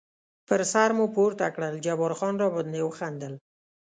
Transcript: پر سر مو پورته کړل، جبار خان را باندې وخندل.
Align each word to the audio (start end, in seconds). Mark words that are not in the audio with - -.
پر 0.47 0.61
سر 0.71 0.89
مو 0.97 1.05
پورته 1.15 1.47
کړل، 1.55 1.73
جبار 1.85 2.13
خان 2.19 2.35
را 2.41 2.47
باندې 2.55 2.79
وخندل. 2.83 3.33